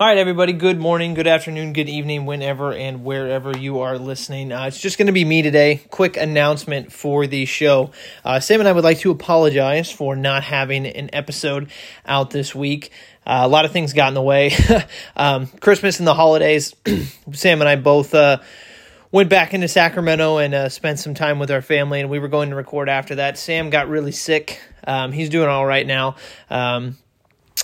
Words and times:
All 0.00 0.06
right, 0.06 0.16
everybody. 0.16 0.54
Good 0.54 0.78
morning, 0.78 1.12
good 1.12 1.26
afternoon, 1.26 1.74
good 1.74 1.90
evening, 1.90 2.24
whenever 2.24 2.72
and 2.72 3.04
wherever 3.04 3.54
you 3.54 3.80
are 3.80 3.98
listening. 3.98 4.50
Uh, 4.50 4.64
it's 4.64 4.80
just 4.80 4.96
going 4.96 5.08
to 5.08 5.12
be 5.12 5.26
me 5.26 5.42
today. 5.42 5.82
Quick 5.90 6.16
announcement 6.16 6.90
for 6.90 7.26
the 7.26 7.44
show. 7.44 7.90
Uh, 8.24 8.40
Sam 8.40 8.60
and 8.60 8.68
I 8.68 8.72
would 8.72 8.82
like 8.82 9.00
to 9.00 9.10
apologize 9.10 9.92
for 9.92 10.16
not 10.16 10.42
having 10.42 10.86
an 10.86 11.10
episode 11.12 11.70
out 12.06 12.30
this 12.30 12.54
week. 12.54 12.92
Uh, 13.26 13.42
a 13.42 13.48
lot 13.48 13.66
of 13.66 13.72
things 13.72 13.92
got 13.92 14.08
in 14.08 14.14
the 14.14 14.22
way. 14.22 14.52
um, 15.18 15.48
Christmas 15.60 15.98
and 15.98 16.08
the 16.08 16.14
holidays. 16.14 16.74
Sam 17.34 17.60
and 17.60 17.68
I 17.68 17.76
both 17.76 18.14
uh, 18.14 18.38
went 19.12 19.28
back 19.28 19.52
into 19.52 19.68
Sacramento 19.68 20.38
and 20.38 20.54
uh, 20.54 20.68
spent 20.70 20.98
some 20.98 21.12
time 21.12 21.38
with 21.38 21.50
our 21.50 21.60
family, 21.60 22.00
and 22.00 22.08
we 22.08 22.18
were 22.18 22.28
going 22.28 22.48
to 22.48 22.56
record 22.56 22.88
after 22.88 23.16
that. 23.16 23.36
Sam 23.36 23.68
got 23.68 23.86
really 23.90 24.12
sick. 24.12 24.62
Um, 24.82 25.12
he's 25.12 25.28
doing 25.28 25.50
all 25.50 25.66
right 25.66 25.86
now. 25.86 26.16
Um, 26.48 26.96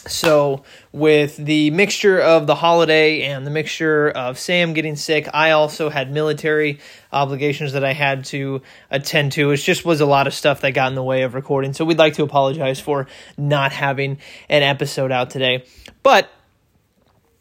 so, 0.07 0.63
with 0.93 1.37
the 1.37 1.71
mixture 1.71 2.21
of 2.21 2.47
the 2.47 2.55
holiday 2.55 3.23
and 3.23 3.47
the 3.47 3.51
mixture 3.51 4.09
of 4.11 4.39
Sam 4.39 4.73
getting 4.73 4.97
sick, 4.97 5.29
I 5.33 5.51
also 5.51 5.91
had 5.91 6.13
military 6.13 6.79
obligations 7.13 7.73
that 7.73 7.85
I 7.85 7.93
had 7.93 8.25
to 8.27 8.63
attend 8.91 9.33
to. 9.33 9.51
It 9.51 9.57
just 9.59 9.85
was 9.85 10.01
a 10.01 10.07
lot 10.07 10.27
of 10.27 10.35
stuff 10.35 10.61
that 10.61 10.73
got 10.73 10.89
in 10.89 10.95
the 10.95 11.03
way 11.03 11.23
of 11.23 11.35
recording. 11.35 11.73
So, 11.73 11.85
we'd 11.85 11.99
like 11.99 12.15
to 12.15 12.23
apologize 12.23 12.81
for 12.81 13.07
not 13.37 13.73
having 13.73 14.19
an 14.49 14.63
episode 14.63 15.13
out 15.13 15.31
today. 15.31 15.65
But 16.03 16.31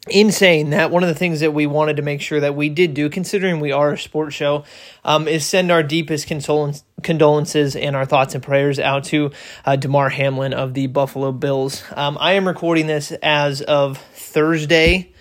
in 0.08 0.30
saying 0.30 0.70
that, 0.70 0.90
one 0.90 1.02
of 1.02 1.08
the 1.08 1.14
things 1.14 1.40
that 1.40 1.52
we 1.52 1.66
wanted 1.66 1.96
to 1.96 2.02
make 2.02 2.20
sure 2.20 2.38
that 2.40 2.54
we 2.54 2.68
did 2.68 2.94
do, 2.94 3.10
considering 3.10 3.58
we 3.58 3.72
are 3.72 3.92
a 3.92 3.98
sports 3.98 4.34
show, 4.34 4.64
um, 5.04 5.26
is 5.26 5.44
send 5.44 5.72
our 5.72 5.82
deepest 5.82 6.28
condolences 6.28 7.76
and 7.76 7.96
our 7.96 8.06
thoughts 8.06 8.34
and 8.34 8.42
prayers 8.42 8.78
out 8.78 9.04
to 9.04 9.32
uh, 9.64 9.76
Damar 9.76 10.08
Hamlin 10.08 10.54
of 10.54 10.74
the 10.74 10.86
Buffalo 10.86 11.32
Bills. 11.32 11.82
Um, 11.92 12.16
I 12.20 12.34
am 12.34 12.46
recording 12.46 12.86
this 12.86 13.10
as 13.22 13.62
of 13.62 13.98
Thursday, 13.98 15.12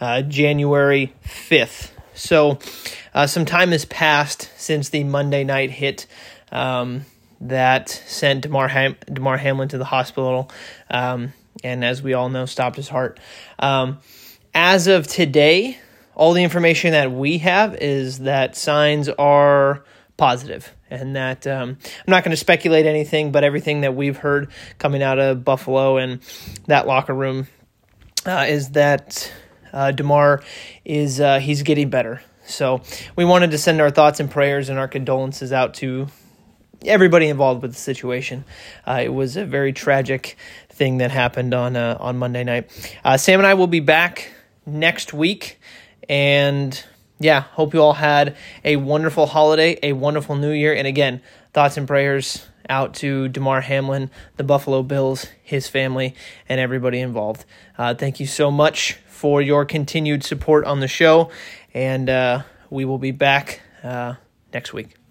uh, 0.00 0.22
January 0.22 1.14
5th. 1.24 1.90
So 2.14 2.58
uh, 3.14 3.26
some 3.28 3.44
time 3.44 3.70
has 3.70 3.84
passed 3.84 4.50
since 4.56 4.88
the 4.88 5.04
Monday 5.04 5.44
night 5.44 5.70
hit. 5.70 6.06
Um, 6.50 7.06
that 7.42 7.88
sent 7.88 8.42
Damar, 8.42 8.68
Ham- 8.68 8.96
Damar 9.12 9.36
Hamlin 9.36 9.68
to 9.70 9.78
the 9.78 9.84
hospital, 9.84 10.48
um, 10.90 11.32
and 11.64 11.84
as 11.84 12.00
we 12.02 12.14
all 12.14 12.28
know, 12.28 12.46
stopped 12.46 12.76
his 12.76 12.88
heart. 12.88 13.18
As 14.54 14.86
of 14.86 15.06
today, 15.06 15.78
all 16.14 16.34
the 16.34 16.42
information 16.42 16.92
that 16.92 17.10
we 17.10 17.38
have 17.38 17.74
is 17.76 18.20
that 18.20 18.54
signs 18.54 19.08
are 19.08 19.84
positive 20.18 20.74
and 20.90 21.16
that 21.16 21.46
um, 21.46 21.78
I'm 21.80 22.10
not 22.10 22.22
going 22.22 22.32
to 22.32 22.36
speculate 22.36 22.84
anything, 22.84 23.32
but 23.32 23.44
everything 23.44 23.80
that 23.80 23.96
we've 23.96 24.16
heard 24.16 24.50
coming 24.78 25.02
out 25.02 25.18
of 25.18 25.42
Buffalo 25.42 25.96
and 25.96 26.20
that 26.66 26.86
locker 26.86 27.14
room 27.14 27.48
uh, 28.26 28.44
is 28.46 28.70
that 28.70 29.32
uh, 29.72 29.90
Damar 29.90 30.42
is 30.84 31.18
uh, 31.18 31.38
he's 31.38 31.62
getting 31.62 31.88
better. 31.88 32.20
So 32.44 32.82
we 33.16 33.24
wanted 33.24 33.52
to 33.52 33.58
send 33.58 33.80
our 33.80 33.90
thoughts 33.90 34.20
and 34.20 34.30
prayers 34.30 34.68
and 34.68 34.78
our 34.78 34.88
condolences 34.88 35.50
out 35.50 35.74
to 35.74 36.08
everybody 36.84 37.28
involved 37.28 37.62
with 37.62 37.72
the 37.72 37.80
situation. 37.80 38.44
Uh, 38.86 39.00
it 39.02 39.14
was 39.14 39.38
a 39.38 39.46
very 39.46 39.72
tragic 39.72 40.36
thing 40.68 40.98
that 40.98 41.10
happened 41.10 41.54
on 41.54 41.74
uh, 41.74 41.96
on 41.98 42.18
Monday 42.18 42.44
night. 42.44 42.70
Uh, 43.02 43.16
Sam 43.16 43.40
and 43.40 43.46
I 43.46 43.54
will 43.54 43.66
be 43.66 43.80
back 43.80 44.30
next 44.66 45.12
week. 45.12 45.58
And 46.08 46.82
yeah, 47.18 47.40
hope 47.40 47.74
you 47.74 47.80
all 47.80 47.94
had 47.94 48.36
a 48.64 48.76
wonderful 48.76 49.26
holiday, 49.26 49.78
a 49.82 49.92
wonderful 49.92 50.36
new 50.36 50.50
year. 50.50 50.74
And 50.74 50.86
again, 50.86 51.22
thoughts 51.52 51.76
and 51.76 51.86
prayers 51.86 52.46
out 52.68 52.94
to 52.94 53.28
Damar 53.28 53.60
Hamlin, 53.60 54.10
the 54.36 54.44
Buffalo 54.44 54.82
Bills, 54.82 55.26
his 55.42 55.68
family, 55.68 56.14
and 56.48 56.60
everybody 56.60 57.00
involved. 57.00 57.44
Uh, 57.76 57.94
thank 57.94 58.20
you 58.20 58.26
so 58.26 58.50
much 58.50 58.94
for 59.06 59.42
your 59.42 59.64
continued 59.64 60.24
support 60.24 60.64
on 60.64 60.80
the 60.80 60.88
show. 60.88 61.30
And 61.74 62.08
uh, 62.08 62.42
we 62.70 62.84
will 62.84 62.98
be 62.98 63.10
back 63.10 63.60
uh, 63.82 64.14
next 64.52 64.72
week. 64.72 65.01